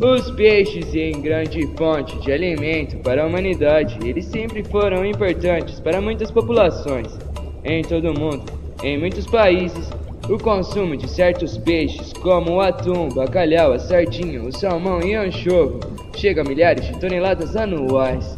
Os 0.00 0.30
peixes 0.30 0.94
em 0.94 1.20
grande 1.20 1.66
fonte 1.76 2.16
de 2.20 2.30
alimento 2.30 2.96
para 2.98 3.24
a 3.24 3.26
humanidade, 3.26 3.98
eles 4.08 4.26
sempre 4.26 4.62
foram 4.62 5.04
importantes 5.04 5.80
para 5.80 6.00
muitas 6.00 6.30
populações 6.30 7.18
em 7.64 7.82
todo 7.82 8.12
o 8.12 8.18
mundo. 8.18 8.44
Em 8.84 8.96
muitos 8.96 9.26
países, 9.26 9.90
o 10.28 10.38
consumo 10.38 10.96
de 10.96 11.08
certos 11.08 11.58
peixes, 11.58 12.12
como 12.12 12.52
o 12.52 12.60
atum, 12.60 13.08
bacalhau, 13.08 13.72
a 13.72 13.78
sardinha, 13.80 14.40
o 14.40 14.52
salmão 14.52 15.02
e 15.02 15.16
anchovo, 15.16 15.80
chega 16.16 16.42
a 16.42 16.44
milhares 16.44 16.86
de 16.86 17.00
toneladas 17.00 17.56
anuais. 17.56 18.36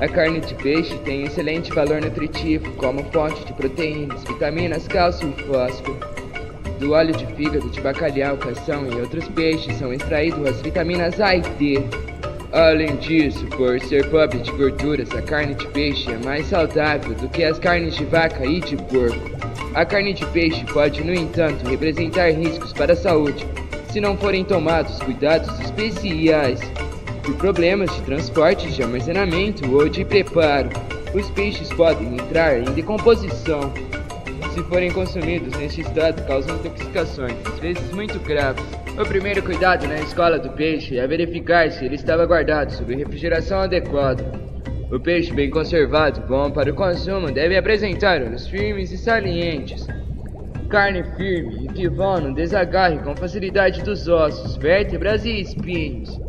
A 0.00 0.08
carne 0.08 0.40
de 0.40 0.54
peixe 0.56 0.94
tem 0.98 1.22
excelente 1.22 1.72
valor 1.72 2.02
nutritivo 2.02 2.70
como 2.72 3.02
fonte 3.04 3.46
de 3.46 3.54
proteínas, 3.54 4.22
vitaminas, 4.24 4.86
cálcio 4.86 5.32
e 5.36 5.42
fósforo. 5.44 6.17
Do 6.78 6.92
óleo 6.92 7.14
de 7.14 7.26
fígado 7.34 7.68
de 7.68 7.80
bacalhau, 7.80 8.36
cação 8.36 8.86
e 8.86 8.94
outros 9.00 9.26
peixes 9.28 9.76
são 9.78 9.92
extraídas 9.92 10.46
as 10.46 10.62
vitaminas 10.62 11.20
A 11.20 11.34
e 11.34 11.40
D. 11.40 11.82
Além 12.52 12.96
disso, 12.96 13.44
por 13.48 13.78
ser 13.80 14.08
pobre 14.08 14.38
de 14.38 14.50
gorduras, 14.52 15.10
a 15.10 15.20
carne 15.20 15.54
de 15.54 15.66
peixe 15.68 16.10
é 16.10 16.18
mais 16.24 16.46
saudável 16.46 17.14
do 17.14 17.28
que 17.28 17.44
as 17.44 17.58
carnes 17.58 17.96
de 17.96 18.04
vaca 18.04 18.46
e 18.46 18.60
de 18.60 18.76
porco. 18.76 19.30
A 19.74 19.84
carne 19.84 20.14
de 20.14 20.24
peixe 20.26 20.64
pode, 20.72 21.04
no 21.04 21.12
entanto, 21.12 21.68
representar 21.68 22.30
riscos 22.30 22.72
para 22.72 22.92
a 22.92 22.96
saúde 22.96 23.46
se 23.90 24.00
não 24.00 24.16
forem 24.16 24.44
tomados 24.44 24.98
cuidados 25.00 25.48
especiais 25.60 26.60
por 27.22 27.34
problemas 27.36 27.94
de 27.94 28.02
transporte, 28.02 28.70
de 28.70 28.82
armazenamento 28.82 29.70
ou 29.74 29.88
de 29.88 30.04
preparo. 30.04 30.70
Os 31.14 31.28
peixes 31.30 31.68
podem 31.72 32.14
entrar 32.14 32.58
em 32.58 32.64
decomposição. 32.72 33.72
Se 34.58 34.64
forem 34.64 34.90
consumidos 34.90 35.56
neste 35.56 35.82
estado, 35.82 36.26
causam 36.26 36.56
intoxicações, 36.56 37.32
às 37.46 37.60
vezes 37.60 37.92
muito 37.92 38.18
graves. 38.18 38.64
O 39.00 39.06
primeiro 39.06 39.40
cuidado 39.40 39.86
na 39.86 40.00
escola 40.00 40.36
do 40.36 40.50
peixe 40.50 40.98
é 40.98 41.06
verificar 41.06 41.70
se 41.70 41.84
ele 41.84 41.94
estava 41.94 42.26
guardado 42.26 42.72
sob 42.72 42.92
refrigeração 42.92 43.60
adequada. 43.60 44.24
O 44.90 44.98
peixe 44.98 45.32
bem 45.32 45.48
conservado, 45.48 46.26
bom 46.26 46.50
para 46.50 46.72
o 46.72 46.74
consumo, 46.74 47.30
deve 47.30 47.56
apresentar 47.56 48.20
olhos 48.20 48.48
firmes 48.48 48.90
e 48.90 48.98
salientes, 48.98 49.86
carne 50.68 51.04
firme 51.16 51.66
e 51.66 51.68
que 51.68 51.88
vão 51.88 52.20
no 52.20 52.34
desagarre 52.34 52.98
com 52.98 53.14
facilidade 53.14 53.80
dos 53.84 54.08
ossos, 54.08 54.56
vértebras 54.56 55.24
e 55.24 55.40
espinhos. 55.40 56.20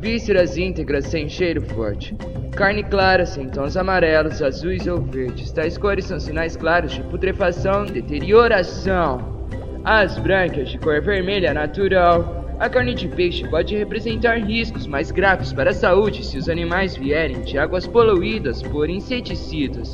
Vísceras 0.00 0.56
íntegras 0.56 1.06
sem 1.06 1.28
cheiro 1.28 1.62
forte. 1.62 2.14
Carne 2.56 2.82
clara 2.82 3.26
sem 3.26 3.50
tons 3.50 3.76
amarelos, 3.76 4.40
azuis 4.40 4.86
ou 4.86 4.98
verdes. 4.98 5.52
Tais 5.52 5.76
cores 5.76 6.06
são 6.06 6.18
sinais 6.18 6.56
claros 6.56 6.92
de 6.92 7.02
putrefação, 7.02 7.84
deterioração. 7.84 9.46
As 9.84 10.18
brancas 10.18 10.70
de 10.70 10.78
cor 10.78 11.02
vermelha 11.02 11.52
natural. 11.52 12.46
A 12.58 12.70
carne 12.70 12.94
de 12.94 13.08
peixe 13.08 13.46
pode 13.46 13.76
representar 13.76 14.38
riscos 14.38 14.86
mais 14.86 15.10
graves 15.10 15.52
para 15.52 15.70
a 15.70 15.74
saúde 15.74 16.24
se 16.24 16.38
os 16.38 16.48
animais 16.48 16.96
vierem 16.96 17.42
de 17.42 17.58
águas 17.58 17.86
poluídas 17.86 18.62
por 18.62 18.88
inseticidas 18.88 19.92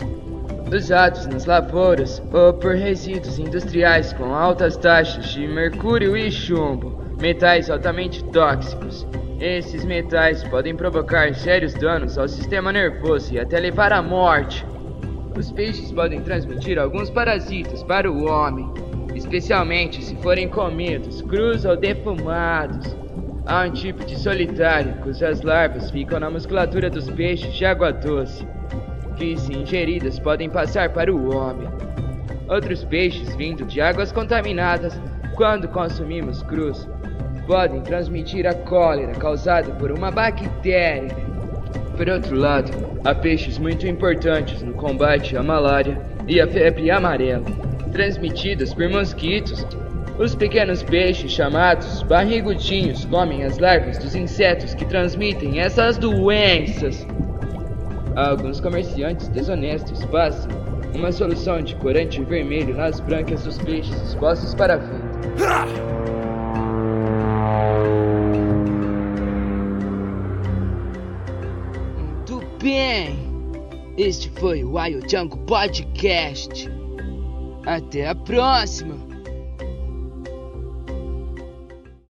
usados 0.72 1.26
nas 1.26 1.44
lavouras 1.44 2.22
ou 2.32 2.54
por 2.54 2.74
resíduos 2.74 3.38
industriais 3.38 4.12
com 4.14 4.34
altas 4.34 4.76
taxas 4.76 5.26
de 5.26 5.46
mercúrio 5.46 6.16
e 6.16 6.30
chumbo, 6.30 6.98
metais 7.20 7.68
altamente 7.68 8.24
tóxicos. 8.24 9.06
Esses 9.42 9.84
metais 9.84 10.44
podem 10.44 10.72
provocar 10.76 11.34
sérios 11.34 11.74
danos 11.74 12.16
ao 12.16 12.28
sistema 12.28 12.72
nervoso 12.72 13.34
e 13.34 13.40
até 13.40 13.58
levar 13.58 13.92
à 13.92 14.00
morte. 14.00 14.64
Os 15.36 15.50
peixes 15.50 15.90
podem 15.90 16.20
transmitir 16.22 16.78
alguns 16.78 17.10
parasitas 17.10 17.82
para 17.82 18.08
o 18.08 18.30
homem, 18.30 18.72
especialmente 19.16 20.00
se 20.00 20.14
forem 20.18 20.48
comidos 20.48 21.22
crus 21.22 21.64
ou 21.64 21.76
defumados. 21.76 22.96
Há 23.44 23.64
um 23.66 23.72
tipo 23.72 24.04
de 24.04 24.16
solitário 24.16 24.94
cujas 25.02 25.42
larvas 25.42 25.90
ficam 25.90 26.20
na 26.20 26.30
musculatura 26.30 26.88
dos 26.88 27.10
peixes 27.10 27.52
de 27.52 27.64
água 27.64 27.90
doce, 27.92 28.46
que, 29.16 29.36
se 29.36 29.52
ingeridas, 29.54 30.20
podem 30.20 30.48
passar 30.48 30.90
para 30.90 31.12
o 31.12 31.34
homem. 31.34 31.68
Outros 32.46 32.84
peixes 32.84 33.34
vindo 33.34 33.64
de 33.64 33.80
águas 33.80 34.12
contaminadas, 34.12 34.96
quando 35.34 35.66
consumimos 35.66 36.44
crus, 36.44 36.88
podem 37.46 37.80
transmitir 37.80 38.46
a 38.46 38.54
cólera 38.54 39.12
causada 39.12 39.70
por 39.72 39.90
uma 39.90 40.10
bactéria. 40.10 41.14
Por 41.96 42.08
outro 42.08 42.36
lado, 42.36 42.70
há 43.04 43.14
peixes 43.14 43.58
muito 43.58 43.86
importantes 43.86 44.62
no 44.62 44.72
combate 44.74 45.36
à 45.36 45.42
malária 45.42 46.00
e 46.26 46.40
à 46.40 46.46
febre 46.46 46.90
amarela, 46.90 47.44
transmitidas 47.92 48.72
por 48.72 48.88
mosquitos 48.88 49.66
Os 50.18 50.34
pequenos 50.34 50.82
peixes 50.82 51.32
chamados 51.32 52.02
barrigudinhos 52.02 53.04
comem 53.06 53.44
as 53.44 53.58
larvas 53.58 53.98
dos 53.98 54.14
insetos 54.14 54.74
que 54.74 54.84
transmitem 54.84 55.58
essas 55.58 55.96
doenças. 55.96 57.06
Alguns 58.14 58.60
comerciantes 58.60 59.28
desonestos 59.28 60.04
passam 60.06 60.50
uma 60.94 61.10
solução 61.10 61.62
de 61.62 61.74
corante 61.76 62.22
vermelho 62.22 62.74
nas 62.76 63.00
brancas 63.00 63.42
dos 63.44 63.58
peixes 63.58 64.00
expostos 64.02 64.54
para 64.54 64.74
a 64.74 64.76
venda. 64.76 66.01
Bem. 72.92 73.16
Este 73.96 74.28
foi 74.38 74.62
o 74.62 74.74
Wild 74.76 75.10
Jungle 75.10 75.38
Podcast. 75.46 76.68
Até 77.64 78.08
a 78.08 78.14
próxima. 78.14 79.11